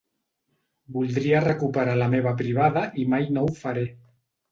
Voldria 0.95 1.41
recuperar 1.43 1.93
la 1.99 2.07
meva 2.13 2.33
privada 2.39 2.87
i 3.03 3.05
mai 3.13 3.29
no 3.37 3.45
ho 3.45 3.53
faré. 3.61 3.85